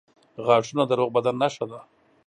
•غاښونه 0.45 0.83
د 0.87 0.91
روغ 0.99 1.09
بدن 1.15 1.35
نښه 1.41 1.65
ده. 1.71 1.79